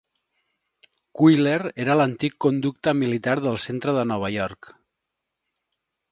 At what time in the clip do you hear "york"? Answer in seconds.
4.37-4.71